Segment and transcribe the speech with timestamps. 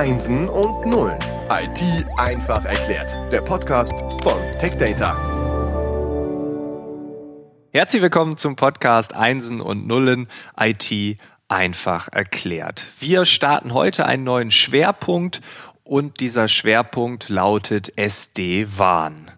[0.00, 1.18] Einsen und Nullen.
[1.50, 3.14] IT einfach erklärt.
[3.30, 3.92] Der Podcast
[4.22, 5.14] von TechData.
[7.70, 10.28] Herzlich willkommen zum Podcast Einsen und Nullen
[10.58, 11.18] IT
[11.48, 12.86] einfach erklärt.
[12.98, 15.42] Wir starten heute einen neuen Schwerpunkt
[15.84, 19.30] und dieser Schwerpunkt lautet SD-WAN.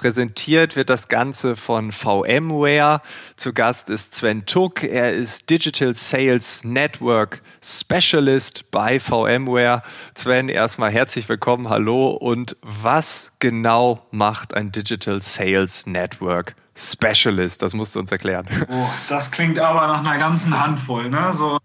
[0.00, 3.02] Präsentiert wird das Ganze von VMware.
[3.36, 4.82] Zu Gast ist Sven Tuck.
[4.82, 9.82] Er ist Digital Sales Network Specialist bei VMware.
[10.14, 11.68] Sven, erstmal herzlich willkommen.
[11.68, 12.12] Hallo.
[12.12, 17.60] Und was genau macht ein Digital Sales Network Specialist?
[17.60, 18.46] Das musst du uns erklären.
[18.70, 21.10] Oh, das klingt aber nach einer ganzen Handvoll.
[21.10, 21.34] Ne?
[21.34, 21.58] So,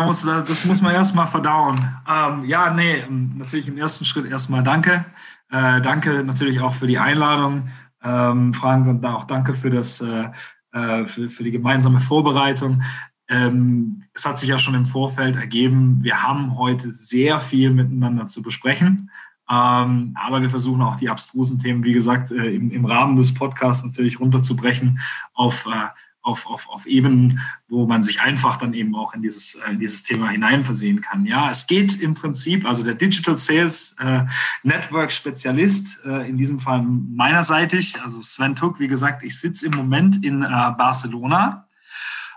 [0.00, 1.78] muss, das muss man erstmal verdauen.
[2.06, 5.06] Ähm, ja, nee, natürlich im ersten Schritt erstmal danke
[5.50, 7.68] äh, danke natürlich auch für die Einladung,
[8.02, 10.28] ähm, Frank, und auch danke für, das, äh,
[10.72, 12.82] äh, für, für die gemeinsame Vorbereitung.
[13.28, 18.28] Ähm, es hat sich ja schon im Vorfeld ergeben, wir haben heute sehr viel miteinander
[18.28, 19.10] zu besprechen.
[19.50, 23.32] Ähm, aber wir versuchen auch die abstrusen Themen, wie gesagt, äh, im, im, Rahmen des
[23.32, 25.00] Podcasts natürlich runterzubrechen
[25.32, 25.88] auf äh,
[26.28, 29.78] auf, auf, auf Ebenen, wo man sich einfach dann eben auch in dieses, äh, in
[29.78, 31.24] dieses Thema hineinversehen kann.
[31.24, 34.24] Ja, es geht im Prinzip, also der Digital Sales äh,
[34.62, 39.72] Network Spezialist, äh, in diesem Fall meinerseitig, also Sven Tuck, wie gesagt, ich sitze im
[39.72, 41.66] Moment in äh, Barcelona.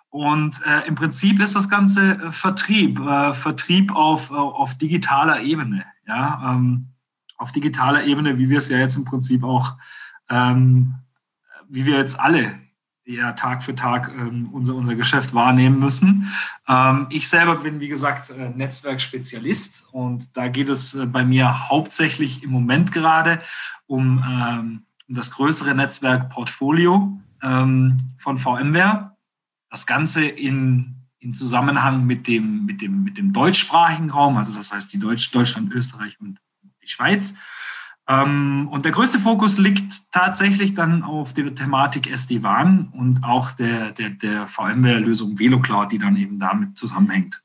[0.10, 5.86] Und äh, im Prinzip ist das Ganze äh, Vertrieb, Vertrieb auf, auf digitaler Ebene.
[6.08, 6.88] Ja, ähm,
[7.38, 9.78] auf digitaler Ebene, wie wir es ja jetzt im Prinzip auch,
[10.30, 10.96] ähm,
[11.70, 12.60] wie wir jetzt alle
[13.16, 16.32] ja Tag für Tag ähm, unser, unser Geschäft wahrnehmen müssen.
[16.68, 21.70] Ähm, ich selber bin, wie gesagt, äh, Netzwerkspezialist und da geht es äh, bei mir
[21.70, 23.42] hauptsächlich im Moment gerade
[23.88, 29.16] um, ähm, das größere Netzwerkportfolio ähm, von VMware.
[29.70, 34.74] Das Ganze in, in Zusammenhang mit dem, mit, dem, mit dem deutschsprachigen Raum, also das
[34.74, 36.40] heißt die Deutsch, Deutschland, Österreich und
[36.82, 37.36] die Schweiz.
[38.08, 43.92] Ähm, und der größte Fokus liegt tatsächlich dann auf der Thematik SD-WAN und auch der,
[43.92, 47.44] der, der VMware-Lösung VeloCloud, die dann eben damit zusammenhängt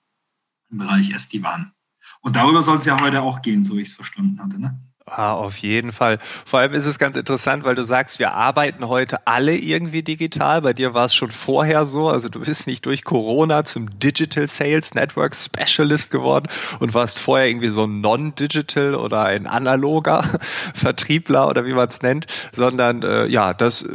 [0.71, 1.73] im Bereich SD-WAN.
[2.21, 4.59] Und darüber soll es ja heute auch gehen, so ich es verstanden hatte.
[4.59, 4.81] Ne?
[5.09, 6.19] Ah, auf jeden Fall.
[6.45, 10.63] Vor allem ist es ganz interessant, weil du sagst, wir arbeiten heute alle irgendwie digital.
[10.63, 12.09] Bei dir war es schon vorher so.
[12.09, 16.49] Also du bist nicht durch Corona zum Digital Sales Network Specialist geworden
[16.81, 20.25] und warst vorher irgendwie so ein Non-Digital oder ein analoger
[20.75, 23.87] Vertriebler oder wie man es nennt, sondern äh, ja, das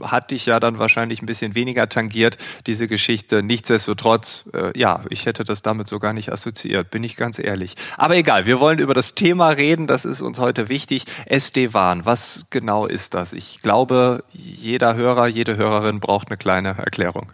[0.00, 3.42] hat dich ja dann wahrscheinlich ein bisschen weniger tangiert, diese Geschichte.
[3.42, 7.76] Nichtsdestotrotz, äh, ja, ich hätte das damit so gar nicht assoziiert, bin ich ganz ehrlich.
[7.96, 11.04] Aber egal, wir wollen über das Thema reden, das ist uns heute wichtig.
[11.26, 13.32] SD-WAN, was genau ist das?
[13.32, 17.32] Ich glaube, jeder Hörer, jede Hörerin braucht eine kleine Erklärung.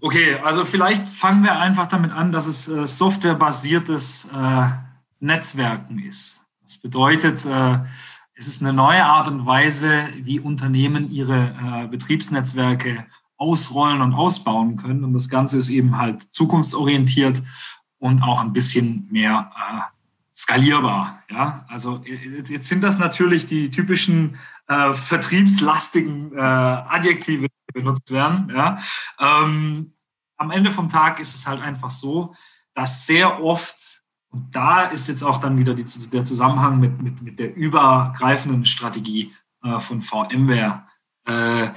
[0.00, 4.66] Okay, also vielleicht fangen wir einfach damit an, dass es äh, softwarebasiertes äh,
[5.20, 6.40] Netzwerken ist.
[6.64, 7.78] Das bedeutet, äh,
[8.42, 14.74] es ist eine neue Art und Weise, wie Unternehmen ihre äh, Betriebsnetzwerke ausrollen und ausbauen
[14.74, 15.04] können.
[15.04, 17.40] Und das Ganze ist eben halt zukunftsorientiert
[17.98, 19.80] und auch ein bisschen mehr äh,
[20.34, 21.22] skalierbar.
[21.30, 24.36] Ja, also jetzt sind das natürlich die typischen
[24.66, 28.50] äh, vertriebslastigen äh, Adjektive, die benutzt werden.
[28.52, 28.78] Ja,
[29.20, 29.92] ähm,
[30.36, 32.34] am Ende vom Tag ist es halt einfach so,
[32.74, 34.01] dass sehr oft
[34.32, 38.64] und da ist jetzt auch dann wieder die, der Zusammenhang mit, mit, mit der übergreifenden
[38.64, 39.32] Strategie
[39.62, 40.84] äh, von VMware.
[41.26, 41.68] Äh,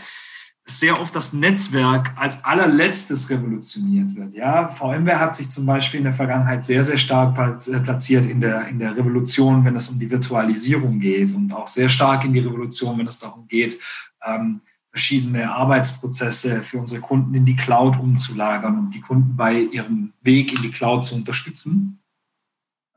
[0.67, 4.33] sehr oft das Netzwerk als allerletztes revolutioniert wird.
[4.33, 8.41] Ja, VMware hat sich zum Beispiel in der Vergangenheit sehr, sehr stark äh, platziert in
[8.41, 12.33] der, in der Revolution, wenn es um die Virtualisierung geht und auch sehr stark in
[12.33, 13.77] die Revolution, wenn es darum geht,
[14.25, 14.61] ähm,
[14.91, 20.55] verschiedene Arbeitsprozesse für unsere Kunden in die Cloud umzulagern und die Kunden bei ihrem Weg
[20.55, 21.99] in die Cloud zu unterstützen.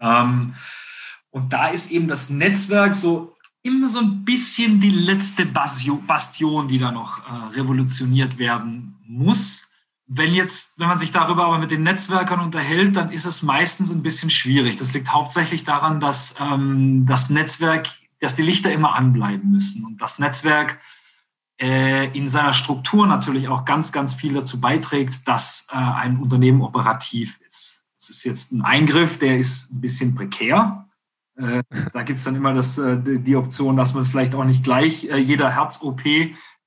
[0.01, 0.55] Ähm,
[1.31, 6.79] und da ist eben das Netzwerk so immer so ein bisschen die letzte Bastion, die
[6.79, 9.71] da noch äh, revolutioniert werden muss.
[10.07, 13.91] Wenn jetzt, wenn man sich darüber aber mit den Netzwerkern unterhält, dann ist es meistens
[13.91, 14.77] ein bisschen schwierig.
[14.77, 17.89] Das liegt hauptsächlich daran, dass ähm, das Netzwerk,
[18.21, 20.81] dass die Lichter immer anbleiben müssen und das Netzwerk
[21.61, 26.63] äh, in seiner Struktur natürlich auch ganz, ganz viel dazu beiträgt, dass äh, ein Unternehmen
[26.63, 27.85] operativ ist.
[27.99, 30.89] Das ist jetzt ein Eingriff, der ist ein bisschen prekär.
[31.37, 31.63] Äh,
[31.93, 35.05] da gibt es dann immer das, äh, die Option, dass man vielleicht auch nicht gleich
[35.05, 36.03] äh, jeder Herz-OP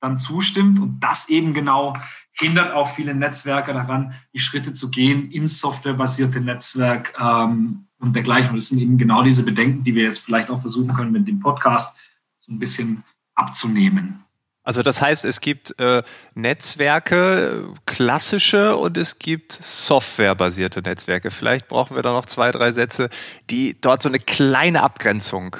[0.00, 0.78] dann zustimmt.
[0.78, 1.94] Und das eben genau
[2.32, 8.50] hindert auch viele Netzwerke daran, die Schritte zu gehen ins softwarebasierte Netzwerk ähm, und dergleichen.
[8.50, 11.28] Und das sind eben genau diese Bedenken, die wir jetzt vielleicht auch versuchen können, mit
[11.28, 11.98] dem Podcast
[12.36, 14.21] so ein bisschen abzunehmen.
[14.64, 16.02] Also das heißt, es gibt äh,
[16.34, 21.30] Netzwerke, klassische und es gibt softwarebasierte Netzwerke.
[21.32, 23.10] Vielleicht brauchen wir da noch zwei, drei Sätze,
[23.50, 25.56] die dort so eine kleine Abgrenzung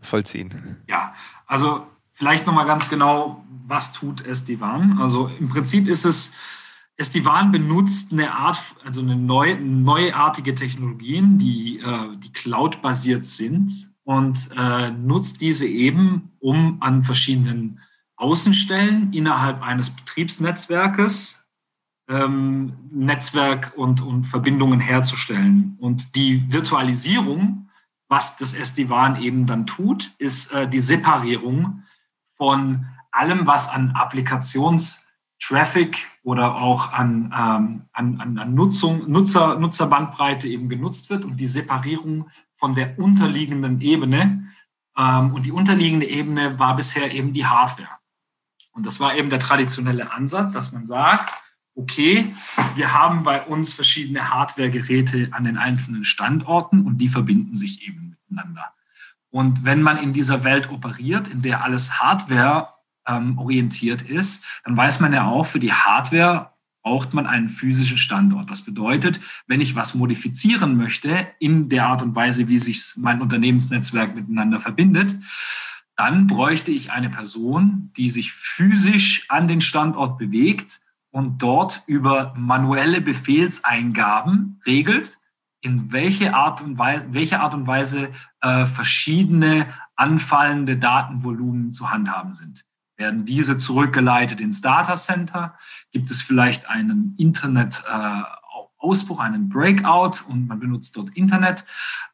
[0.00, 0.76] vollziehen.
[0.88, 1.12] Ja,
[1.46, 4.98] also vielleicht nochmal ganz genau, was tut SD-WAN?
[5.00, 6.32] Also im Prinzip ist es,
[6.98, 14.50] SD-WAN benutzt eine Art, also eine neu, neuartige Technologien, die, äh, die cloud-basiert sind und
[14.56, 17.80] äh, nutzt diese eben, um an verschiedenen
[18.16, 21.46] Außenstellen innerhalb eines Betriebsnetzwerkes
[22.08, 25.76] ähm, Netzwerk und, und Verbindungen herzustellen.
[25.78, 27.68] Und die Virtualisierung,
[28.08, 31.82] was das SD-WAN eben dann tut, ist äh, die Separierung
[32.36, 40.68] von allem, was an Applikationstraffic oder auch an, ähm, an, an, Nutzung, Nutzer, Nutzerbandbreite eben
[40.68, 44.44] genutzt wird und die Separierung von der unterliegenden Ebene.
[44.96, 47.88] Ähm, und die unterliegende Ebene war bisher eben die Hardware.
[48.76, 51.32] Und das war eben der traditionelle Ansatz, dass man sagt,
[51.74, 52.34] okay,
[52.74, 58.16] wir haben bei uns verschiedene Hardware-Geräte an den einzelnen Standorten und die verbinden sich eben
[58.28, 58.72] miteinander.
[59.30, 62.68] Und wenn man in dieser Welt operiert, in der alles Hardware
[63.06, 66.52] ähm, orientiert ist, dann weiß man ja auch, für die Hardware
[66.82, 68.50] braucht man einen physischen Standort.
[68.50, 73.20] Das bedeutet, wenn ich was modifizieren möchte in der Art und Weise, wie sich mein
[73.20, 75.16] Unternehmensnetzwerk miteinander verbindet,
[75.96, 82.34] dann bräuchte ich eine Person, die sich physisch an den Standort bewegt und dort über
[82.36, 85.18] manuelle Befehlseingaben regelt,
[85.62, 88.10] in welche Art und Weise, welche Art und Weise
[88.42, 89.66] äh, verschiedene
[89.96, 92.66] anfallende Datenvolumen zu handhaben sind.
[92.98, 95.54] Werden diese zurückgeleitet ins Datacenter?
[95.90, 101.64] Gibt es vielleicht einen Internet-Ausbruch, äh, einen Breakout und man benutzt dort Internet?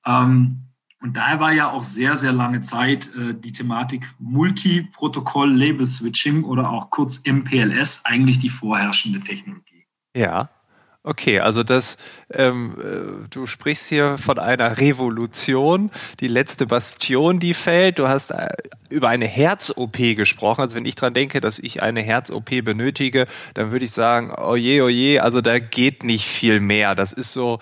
[0.06, 0.71] Ähm,
[1.02, 6.90] und daher war ja auch sehr, sehr lange Zeit äh, die Thematik Multiprotokoll-Label-Switching oder auch
[6.90, 9.87] kurz MPLS eigentlich die vorherrschende Technologie.
[10.16, 10.49] Ja.
[11.04, 11.96] Okay, also das,
[12.32, 15.90] ähm, äh, du sprichst hier von einer Revolution,
[16.20, 17.99] die letzte Bastion, die fällt.
[17.99, 18.50] Du hast äh,
[18.88, 20.60] über eine Herz-OP gesprochen.
[20.60, 24.84] Also wenn ich dran denke, dass ich eine Herz-OP benötige, dann würde ich sagen, oje,
[24.84, 26.94] oje, also da geht nicht viel mehr.
[26.94, 27.58] Das ist so,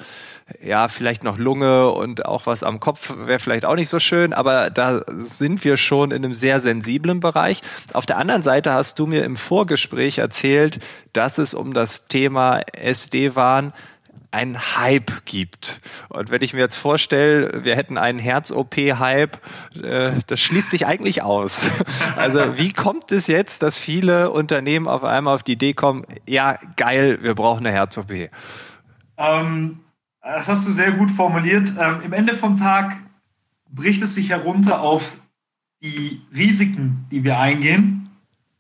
[0.63, 4.33] ja, vielleicht noch Lunge und auch was am Kopf wäre vielleicht auch nicht so schön,
[4.33, 7.63] aber da sind wir schon in einem sehr sensiblen Bereich.
[7.93, 10.81] Auf der anderen Seite hast du mir im Vorgespräch erzählt,
[11.13, 13.73] dass es um das Thema SD-WAN
[14.33, 15.81] einen Hype gibt.
[16.09, 19.39] Und wenn ich mir jetzt vorstelle, wir hätten einen Herz-OP-Hype,
[19.83, 21.61] äh, das schließt sich eigentlich aus.
[22.17, 26.59] Also wie kommt es jetzt, dass viele Unternehmen auf einmal auf die Idee kommen, ja,
[26.77, 28.31] geil, wir brauchen eine Herz-OP?
[29.17, 29.81] Ähm
[30.23, 31.73] das hast du sehr gut formuliert.
[31.79, 32.97] Ähm, Im Ende vom Tag
[33.71, 35.17] bricht es sich herunter auf
[35.83, 38.11] die Risiken, die wir eingehen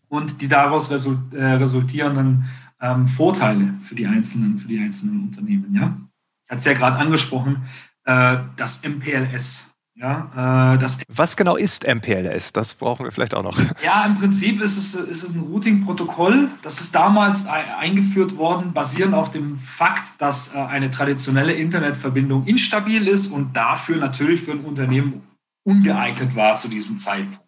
[0.08, 2.44] und die daraus äh, resultierenden
[2.80, 5.74] ähm, Vorteile für die einzelnen, für die einzelnen Unternehmen.
[5.74, 5.96] Ja?
[6.44, 7.62] Ich hatte es ja gerade angesprochen,
[8.04, 9.69] äh, das MPLS,
[10.00, 12.54] ja, äh, das Was genau ist MPLS?
[12.54, 13.58] Das brauchen wir vielleicht auch noch.
[13.84, 16.48] Ja, im Prinzip ist es, ist es ein Routing-Protokoll.
[16.62, 23.08] Das ist damals eingeführt worden, basierend auf dem Fakt, dass äh, eine traditionelle Internetverbindung instabil
[23.08, 25.22] ist und dafür natürlich für ein Unternehmen
[25.64, 27.40] ungeeignet war zu diesem Zeitpunkt.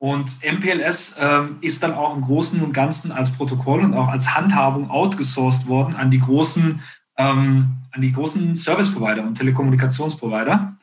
[0.00, 4.34] Und MPLS ähm, ist dann auch im Großen und Ganzen als Protokoll und auch als
[4.34, 6.80] Handhabung outgesourced worden an die großen,
[7.16, 10.77] ähm, an die großen Service-Provider und Telekommunikationsprovider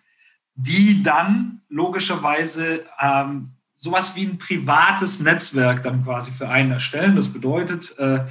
[0.56, 7.16] die dann logischerweise ähm, sowas wie ein privates Netzwerk dann quasi für einen erstellen.
[7.16, 8.26] Das bedeutet, äh,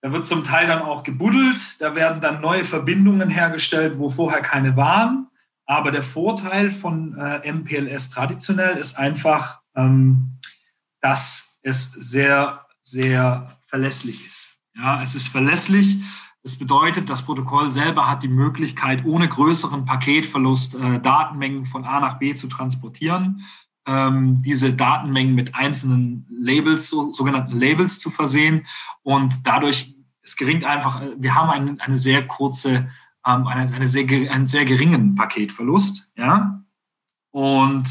[0.00, 4.40] da wird zum Teil dann auch gebuddelt, da werden dann neue Verbindungen hergestellt, wo vorher
[4.40, 5.26] keine waren.
[5.64, 10.38] Aber der Vorteil von äh, MPLS traditionell ist einfach, ähm,
[11.00, 14.60] dass es sehr, sehr verlässlich ist.
[14.76, 15.98] Ja, es ist verlässlich.
[16.46, 21.98] Das bedeutet, das Protokoll selber hat die Möglichkeit, ohne größeren Paketverlust äh, Datenmengen von A
[21.98, 23.42] nach B zu transportieren,
[23.84, 28.64] ähm, diese Datenmengen mit einzelnen Labels, so, sogenannten Labels zu versehen.
[29.02, 32.88] Und dadurch, es geringt einfach, äh, wir haben eine, eine sehr kurze,
[33.26, 36.12] ähm, eine, eine sehr, einen sehr geringen Paketverlust.
[36.16, 36.62] Ja?
[37.32, 37.88] Und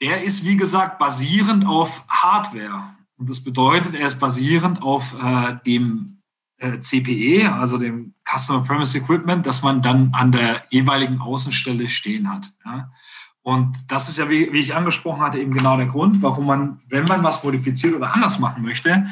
[0.00, 2.84] der ist, wie gesagt, basierend auf Hardware.
[3.16, 6.17] Und das bedeutet, er ist basierend auf äh, dem
[6.58, 12.30] äh, CPE, also dem Customer Premise Equipment, das man dann an der jeweiligen Außenstelle stehen
[12.30, 12.52] hat.
[12.64, 12.90] Ja.
[13.42, 16.80] Und das ist ja, wie, wie, ich angesprochen hatte, eben genau der Grund, warum man,
[16.88, 19.06] wenn man was modifiziert oder anders machen möchte,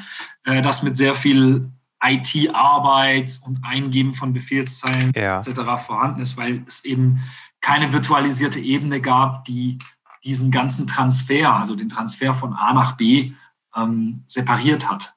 [0.44, 1.70] äh, das mit sehr viel
[2.04, 5.38] IT-Arbeit und Eingeben von Befehlszeilen ja.
[5.38, 5.82] etc.
[5.84, 7.20] vorhanden ist, weil es eben
[7.60, 9.78] keine virtualisierte Ebene gab, die
[10.22, 13.32] diesen ganzen Transfer, also den Transfer von A nach B,
[13.74, 15.15] ähm, separiert hat.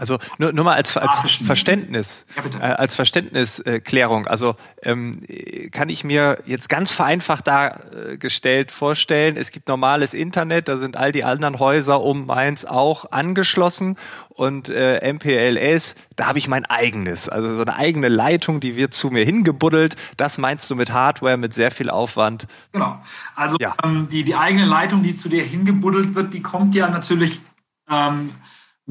[0.00, 4.26] Also nur, nur mal als, als Verständnis, ja, äh, als Verständnisklärung.
[4.26, 5.22] also ähm,
[5.70, 11.12] kann ich mir jetzt ganz vereinfacht dargestellt vorstellen, es gibt normales Internet, da sind all
[11.12, 13.96] die anderen Häuser um Mainz auch angeschlossen
[14.30, 18.94] und äh, MPLS, da habe ich mein eigenes, also so eine eigene Leitung, die wird
[18.94, 19.94] zu mir hingebuddelt.
[20.16, 22.48] Das meinst du mit Hardware, mit sehr viel Aufwand?
[22.72, 23.00] Genau.
[23.36, 23.76] Also ja.
[23.84, 27.40] ähm, die, die eigene Leitung, die zu dir hingebuddelt wird, die kommt ja natürlich
[27.88, 28.30] ähm,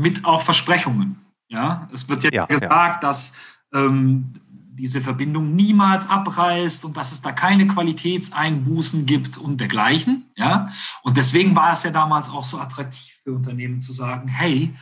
[0.01, 1.17] mit auch Versprechungen.
[1.47, 2.71] Ja, es wird ja, ja gesagt,
[3.03, 3.09] ja.
[3.09, 3.33] dass
[3.73, 4.33] ähm,
[4.73, 10.31] diese Verbindung niemals abreißt und dass es da keine Qualitätseinbußen gibt und dergleichen.
[10.35, 10.69] Ja,
[11.03, 14.73] und deswegen war es ja damals auch so attraktiv für Unternehmen zu sagen, hey,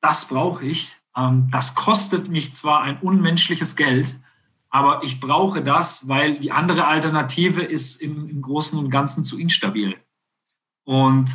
[0.00, 0.96] das brauche ich.
[1.16, 4.16] Ähm, das kostet mich zwar ein unmenschliches Geld,
[4.70, 9.38] aber ich brauche das, weil die andere Alternative ist im, im Großen und Ganzen zu
[9.38, 9.96] instabil.
[10.84, 11.28] Und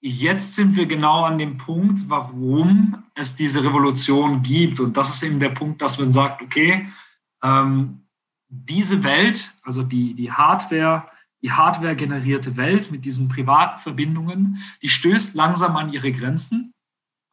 [0.00, 4.80] jetzt sind wir genau an dem Punkt, warum es diese Revolution gibt.
[4.80, 6.88] Und das ist eben der Punkt, dass man sagt, okay,
[7.42, 8.04] ähm,
[8.48, 11.08] diese Welt, also die, die Hardware,
[11.42, 16.72] die Hardware-generierte Welt mit diesen privaten Verbindungen, die stößt langsam an ihre Grenzen.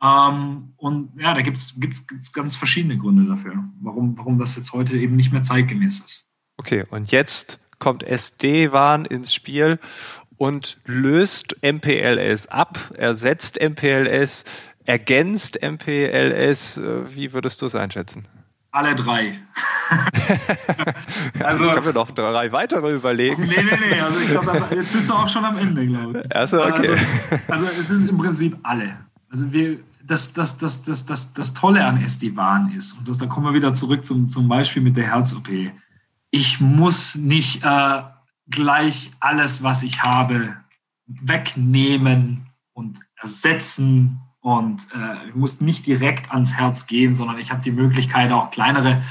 [0.01, 4.97] Ähm, und ja, da gibt es ganz verschiedene Gründe dafür, warum, warum das jetzt heute
[4.97, 6.27] eben nicht mehr zeitgemäß ist.
[6.57, 9.79] Okay, und jetzt kommt SD-WAN ins Spiel
[10.37, 14.43] und löst MPLS ab, ersetzt MPLS,
[14.85, 16.77] ergänzt MPLS.
[16.77, 18.27] Äh, wie würdest du es einschätzen?
[18.71, 19.39] Alle drei.
[21.39, 23.43] also, ich kann mir noch drei weitere überlegen.
[23.43, 24.01] Nee, nee, nee.
[24.01, 26.35] Also ich glaube, jetzt bist du auch schon am Ende, glaube ich.
[26.35, 26.97] Also, okay.
[27.47, 28.97] Also, also es sind im Prinzip alle.
[29.29, 33.27] Also wir, das, das, das, das, das, das Tolle an SD-WAN ist, und das, da
[33.27, 35.47] kommen wir wieder zurück zum, zum Beispiel mit der Herz-OP.
[36.31, 38.01] Ich muss nicht äh,
[38.49, 40.57] gleich alles, was ich habe,
[41.07, 44.19] wegnehmen und ersetzen.
[44.41, 48.51] Und äh, ich muss nicht direkt ans Herz gehen, sondern ich habe die Möglichkeit, auch
[48.51, 49.03] kleinere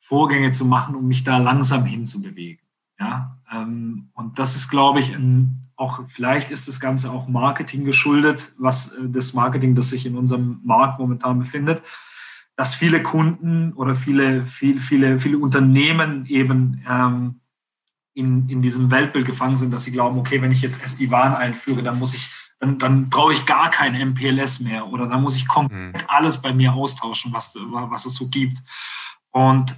[0.00, 2.66] Vorgänge zu machen, um mich da langsam hinzubewegen.
[2.98, 3.38] Ja?
[3.52, 8.52] Ähm, und das ist, glaube ich, ein, auch vielleicht ist das Ganze auch Marketing geschuldet,
[8.58, 11.82] was äh, das Marketing, das sich in unserem Markt momentan befindet,
[12.56, 17.40] dass viele Kunden oder viele, viele, viele, viele Unternehmen eben ähm,
[18.14, 21.82] in, in diesem Weltbild gefangen sind, dass sie glauben, okay, wenn ich jetzt SD-WAN einführe,
[21.82, 25.46] dann muss ich, dann, dann brauche ich gar kein MPLS mehr oder dann muss ich
[25.46, 26.08] komplett mhm.
[26.08, 28.58] alles bei mir austauschen, was, was es so gibt.
[29.30, 29.74] Und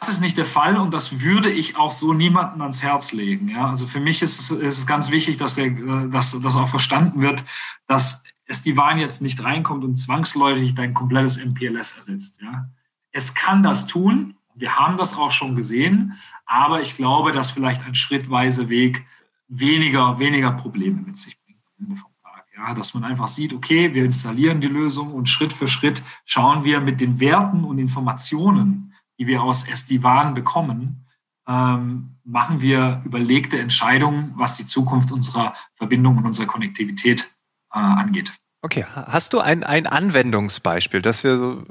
[0.00, 3.48] das ist nicht der Fall und das würde ich auch so niemandem ans Herz legen.
[3.48, 3.68] Ja?
[3.68, 5.70] Also für mich ist es, ist es ganz wichtig, dass, der,
[6.08, 7.44] dass das auch verstanden wird,
[7.86, 12.40] dass es die WAN jetzt nicht reinkommt und zwangsläufig dein komplettes MPLS ersetzt.
[12.40, 12.68] Ja?
[13.12, 16.14] Es kann das tun, wir haben das auch schon gesehen,
[16.46, 19.06] aber ich glaube, dass vielleicht ein schrittweise Weg
[19.48, 22.44] weniger, weniger Probleme mit sich bringt am Ende vom Tag.
[22.56, 26.64] Ja, dass man einfach sieht, okay, wir installieren die Lösung und Schritt für Schritt schauen
[26.64, 31.04] wir mit den Werten und Informationen, die wir aus SD-WAN bekommen,
[31.46, 37.30] ähm, machen wir überlegte Entscheidungen, was die Zukunft unserer Verbindung und unserer Konnektivität
[37.72, 38.32] äh, angeht.
[38.68, 41.64] Okay, hast du ein, ein Anwendungsbeispiel, dass wir so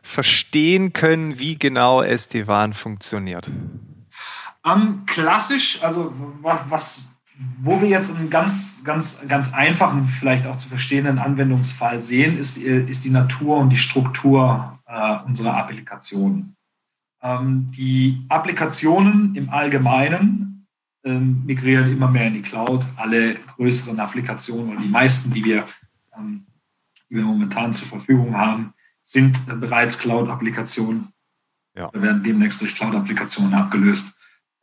[0.00, 3.50] verstehen können, wie genau SD-WAN funktioniert?
[4.64, 7.10] Ähm, klassisch, also was,
[7.58, 12.56] wo wir jetzt einen ganz, ganz, ganz einfachen, vielleicht auch zu verstehenden Anwendungsfall sehen, ist,
[12.56, 16.56] ist die Natur und die Struktur äh, unserer Applikationen.
[17.22, 20.66] Ähm, die Applikationen im Allgemeinen
[21.04, 22.86] ähm, migrieren immer mehr in die Cloud.
[22.96, 25.66] Alle größeren Applikationen und die meisten, die wir,
[26.18, 26.46] ähm,
[27.08, 31.08] die wir momentan zur Verfügung haben, sind äh, bereits Cloud-Applikationen.
[31.74, 31.92] Ja.
[31.92, 34.16] Wir werden demnächst durch Cloud-Applikationen abgelöst.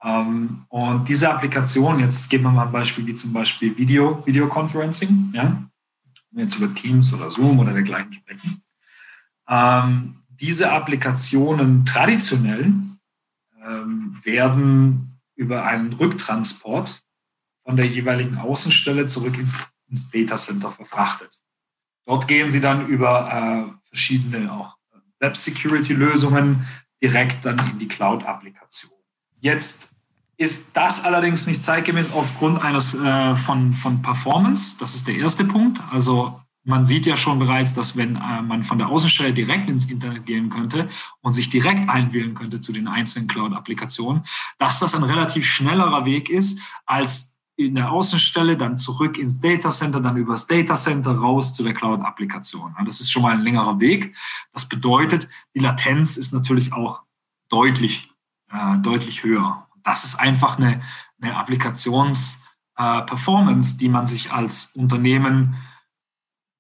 [0.04, 5.32] Ähm, und diese Applikation, jetzt geben wir mal ein Beispiel wie zum Beispiel Video, Videoconferencing,
[5.34, 8.62] ja, wenn wir jetzt über Teams oder Zoom oder dergleichen sprechen.
[9.48, 12.74] Ähm, diese Applikationen traditionell
[13.64, 17.02] ähm, werden über einen Rücktransport
[17.64, 19.58] von der jeweiligen Außenstelle zurück ins,
[19.88, 21.40] ins Data Center verfrachtet.
[22.06, 24.78] Dort gehen sie dann über äh, verschiedene auch
[25.20, 26.68] Web Security Lösungen
[27.02, 28.94] direkt dann in die Cloud-Applikation.
[29.40, 29.92] Jetzt
[30.38, 34.78] ist das allerdings nicht zeitgemäß aufgrund eines äh, von, von Performance.
[34.80, 35.80] Das ist der erste Punkt.
[35.92, 39.86] Also man sieht ja schon bereits, dass wenn äh, man von der Außenstelle direkt ins
[39.86, 40.90] Internet gehen könnte
[41.22, 44.24] und sich direkt einwählen könnte zu den einzelnen Cloud-Applikationen,
[44.58, 49.70] dass das ein relativ schnellerer Weg ist, als in der Außenstelle dann zurück ins Data
[49.70, 52.76] Center, dann übers Data Center raus zu der Cloud-Applikation.
[52.86, 54.16] Das ist schon mal ein längerer Weg.
[54.52, 57.04] Das bedeutet, die Latenz ist natürlich auch
[57.50, 58.10] deutlich
[58.52, 59.68] äh, deutlich höher.
[59.84, 60.82] Das ist einfach eine,
[61.22, 65.56] eine Applikations-Performance, äh, die man sich als Unternehmen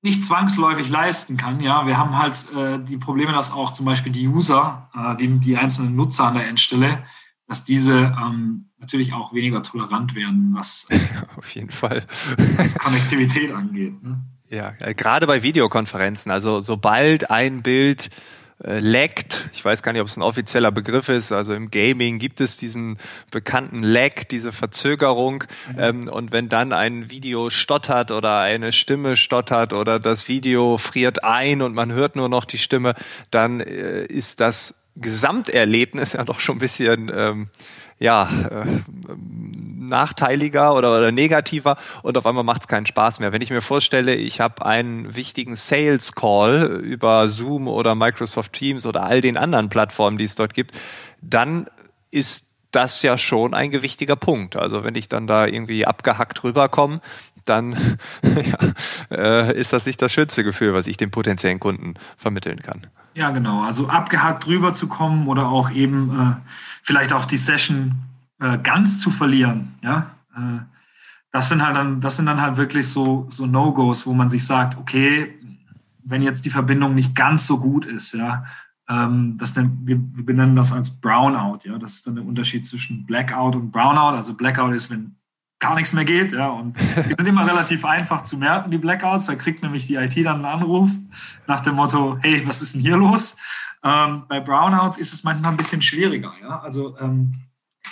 [0.01, 1.61] nicht zwangsläufig leisten kann.
[1.61, 5.39] Ja, wir haben halt äh, die Probleme, dass auch zum Beispiel die User, äh, die,
[5.39, 7.03] die einzelnen Nutzer an der Endstelle,
[7.47, 10.87] dass diese ähm, natürlich auch weniger tolerant werden, was
[11.37, 12.05] auf jeden Fall
[12.37, 14.01] was Konnektivität angeht.
[14.03, 14.19] Ne?
[14.49, 16.31] Ja, äh, gerade bei Videokonferenzen.
[16.31, 18.09] Also sobald ein Bild
[18.63, 19.49] äh, laggt.
[19.53, 21.31] Ich weiß gar nicht, ob es ein offizieller Begriff ist.
[21.31, 22.97] Also im Gaming gibt es diesen
[23.31, 25.43] bekannten Lag, diese Verzögerung.
[25.73, 25.79] Mhm.
[25.79, 31.23] Ähm, und wenn dann ein Video stottert oder eine Stimme stottert oder das Video friert
[31.23, 32.95] ein und man hört nur noch die Stimme,
[33.31, 37.49] dann äh, ist das Gesamterlebnis ja doch schon ein bisschen ähm,
[37.99, 38.65] ja, äh,
[39.79, 43.31] nachteiliger oder, oder negativer und auf einmal macht es keinen Spaß mehr.
[43.31, 48.85] Wenn ich mir vorstelle, ich habe einen wichtigen Sales Call über Zoom oder Microsoft Teams
[48.85, 50.77] oder all den anderen Plattformen, die es dort gibt,
[51.21, 51.67] dann
[52.11, 54.55] ist das ja schon ein gewichtiger Punkt.
[54.55, 56.99] Also wenn ich dann da irgendwie abgehackt rüberkomme,
[57.45, 57.99] dann
[59.11, 62.87] ja, äh, ist das nicht das schönste Gefühl, was ich dem potenziellen Kunden vermitteln kann.
[63.15, 63.63] Ja, genau.
[63.63, 66.35] Also abgehackt rüberzukommen oder auch eben äh,
[66.83, 67.95] vielleicht auch die Session
[68.39, 69.75] äh, ganz zu verlieren.
[69.81, 70.59] Ja, äh,
[71.31, 74.45] das sind halt dann, das sind dann halt wirklich so, so No-Gos, wo man sich
[74.45, 75.39] sagt, okay,
[76.03, 78.43] wenn jetzt die Verbindung nicht ganz so gut ist, ja,
[78.89, 82.65] ähm, das nennt, wir, wir benennen das als Brownout, ja, das ist dann der Unterschied
[82.65, 84.15] zwischen Blackout und Brownout.
[84.15, 85.15] Also Blackout ist, wenn
[85.59, 86.31] gar nichts mehr geht.
[86.31, 89.27] Ja, und die sind immer relativ einfach zu merken, die Blackouts.
[89.27, 90.89] Da kriegt nämlich die IT dann einen Anruf
[91.47, 93.37] nach dem Motto, hey, was ist denn hier los?
[93.83, 96.33] Ähm, bei Brownouts ist es manchmal ein bisschen schwieriger.
[96.41, 96.59] Ja?
[96.61, 97.33] Also ähm,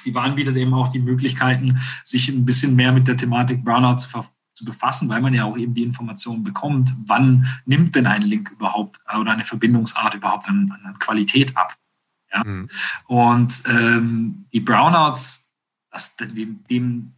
[0.05, 3.98] die Warn bietet eben auch die Möglichkeiten, sich ein bisschen mehr mit der Thematik Brownout
[3.98, 4.10] zu,
[4.55, 8.51] zu befassen, weil man ja auch eben die Informationen bekommt, wann nimmt denn ein Link
[8.51, 11.75] überhaupt oder eine Verbindungsart überhaupt an, an Qualität ab.
[12.34, 12.43] Ja?
[12.43, 12.70] Mhm.
[13.05, 15.53] Und ähm, die Brownouts,
[15.91, 17.13] das, dem, dem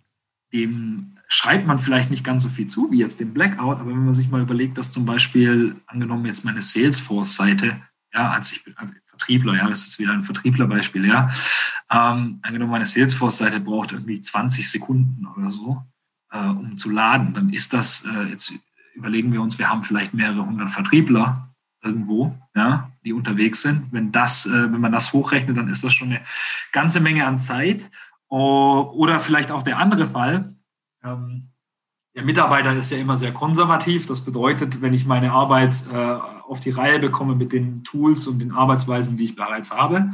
[0.55, 4.05] dem schreibt man vielleicht nicht ganz so viel zu wie jetzt dem Blackout, aber wenn
[4.05, 7.81] man sich mal überlegt, dass zum Beispiel, angenommen jetzt meine Salesforce-Seite,
[8.13, 11.29] ja, als ich als Vertriebler, ja, das ist wieder ein Vertrieblerbeispiel, ja,
[11.91, 15.83] ähm, angenommen meine Salesforce-Seite braucht irgendwie 20 Sekunden oder so,
[16.31, 18.53] äh, um zu laden, dann ist das, äh, jetzt
[18.93, 21.49] überlegen wir uns, wir haben vielleicht mehrere hundert Vertriebler
[21.85, 23.91] irgendwo, ja, die unterwegs sind.
[23.91, 26.21] Wenn das, äh, wenn man das hochrechnet, dann ist das schon eine
[26.71, 27.89] ganze Menge an Zeit.
[28.29, 30.55] Oder vielleicht auch der andere Fall.
[31.03, 31.51] Ähm,
[32.15, 34.07] der Mitarbeiter ist ja immer sehr konservativ.
[34.07, 35.97] Das bedeutet, wenn ich meine Arbeit äh,
[36.47, 40.11] auf die Reihe bekomme mit den Tools und den Arbeitsweisen, die ich bereits habe,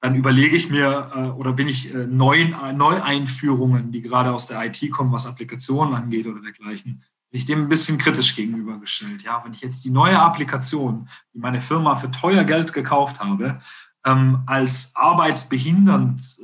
[0.00, 4.64] dann überlege ich mir äh, oder bin ich äh, neuen Neueinführungen, die gerade aus der
[4.64, 9.22] IT kommen, was Applikationen angeht oder dergleichen, bin ich dem ein bisschen kritisch gegenübergestellt.
[9.22, 13.60] Ja, wenn ich jetzt die neue Applikation, die meine Firma für teuer Geld gekauft habe,
[14.04, 16.38] ähm, als arbeitsbehindernd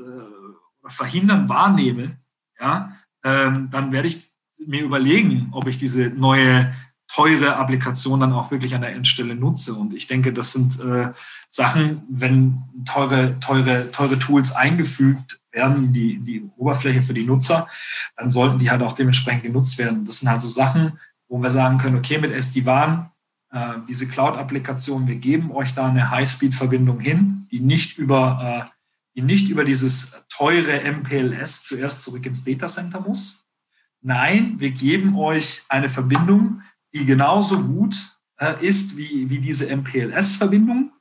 [0.89, 2.17] verhindern wahrnehme,
[2.61, 2.93] ja,
[3.25, 4.31] ähm, dann werde ich
[4.67, 6.73] mir überlegen, ob ich diese neue
[7.09, 9.75] teure Applikation dann auch wirklich an der Endstelle nutze.
[9.75, 11.13] Und ich denke, das sind äh,
[11.49, 17.69] Sachen, wenn teure, teure, teure Tools eingefügt werden die, die Oberfläche für die Nutzer,
[18.17, 20.05] dann sollten die halt auch dementsprechend genutzt werden.
[20.05, 23.11] Das sind halt so Sachen, wo wir sagen können, okay, mit SD-WAN,
[23.53, 28.76] äh, diese Cloud-Applikation, wir geben euch da eine High-Speed-Verbindung hin, die nicht über äh,
[29.17, 33.49] die nicht über dieses teure MPLS zuerst zurück ins Datacenter muss.
[34.03, 36.63] Nein, wir geben euch eine Verbindung,
[36.95, 37.97] die genauso gut
[38.39, 40.93] äh, ist wie, wie diese MPLS-Verbindung,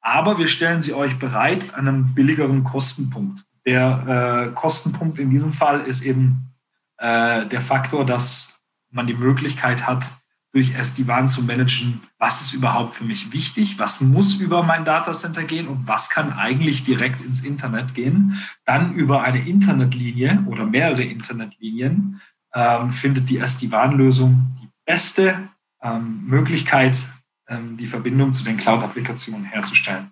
[0.00, 3.44] aber wir stellen sie euch bereit an einem billigeren Kostenpunkt.
[3.66, 6.54] Der äh, Kostenpunkt in diesem Fall ist eben
[6.98, 10.08] äh, der Faktor, dass man die Möglichkeit hat,
[10.56, 15.44] durch SD-WAN zu managen, was ist überhaupt für mich wichtig, was muss über mein Datacenter
[15.44, 18.38] gehen und was kann eigentlich direkt ins Internet gehen.
[18.64, 22.22] Dann über eine Internetlinie oder mehrere Internetlinien
[22.54, 25.46] ähm, findet die SD-WAN-Lösung die beste
[25.82, 27.06] ähm, Möglichkeit,
[27.48, 30.10] ähm, die Verbindung zu den Cloud-Applikationen herzustellen.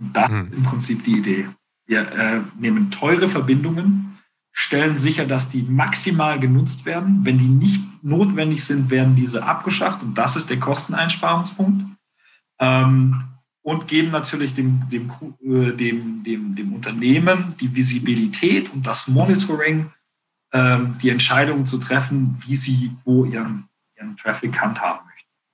[0.00, 0.48] Und das mhm.
[0.48, 1.48] ist im Prinzip die Idee.
[1.86, 4.09] Wir äh, nehmen teure Verbindungen,
[4.52, 7.20] stellen sicher, dass die maximal genutzt werden.
[7.24, 11.84] Wenn die nicht notwendig sind, werden diese abgeschafft und das ist der Kosteneinsparungspunkt.
[12.58, 13.24] Ähm,
[13.62, 15.10] und geben natürlich dem, dem,
[15.42, 19.92] äh, dem, dem, dem Unternehmen die Visibilität und das Monitoring,
[20.52, 25.09] ähm, die Entscheidung zu treffen, wie sie wo ihren, ihren Traffic handhaben.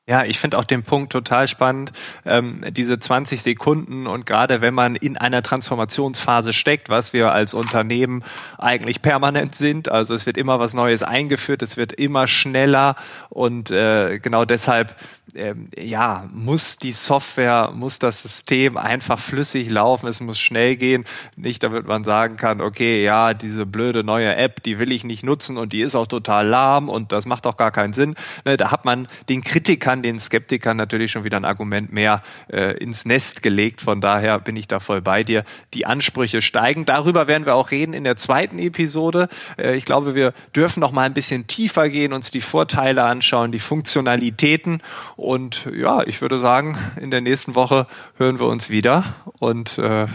[0.08, 1.90] Ja, ich finde auch den Punkt total spannend,
[2.24, 7.54] ähm, diese 20 Sekunden und gerade wenn man in einer Transformationsphase steckt, was wir als
[7.54, 8.22] Unternehmen
[8.56, 12.94] eigentlich permanent sind, also es wird immer was Neues eingeführt, es wird immer schneller
[13.30, 14.94] und äh, genau deshalb
[15.34, 21.04] ähm, ja, muss die Software, muss das System einfach flüssig laufen, es muss schnell gehen,
[21.36, 25.24] nicht damit man sagen kann, okay, ja, diese blöde neue App, die will ich nicht
[25.24, 28.14] nutzen und die ist auch total lahm und das macht auch gar keinen Sinn.
[28.44, 32.76] Ne, da hat man den Kritikern, den Skeptikern natürlich schon wieder ein Argument mehr äh,
[32.78, 35.44] ins Nest gelegt, von daher bin ich da voll bei dir.
[35.74, 39.28] Die Ansprüche steigen, darüber werden wir auch reden in der zweiten Episode.
[39.58, 43.52] Äh, ich glaube, wir dürfen noch mal ein bisschen tiefer gehen, uns die Vorteile anschauen,
[43.52, 44.82] die Funktionalitäten
[45.16, 49.14] und ja, ich würde sagen, in der nächsten Woche hören wir uns wieder.
[49.38, 50.06] Und äh,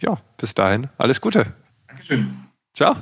[0.00, 1.52] ja, bis dahin, alles Gute.
[1.88, 2.36] Dankeschön.
[2.74, 2.96] Ciao.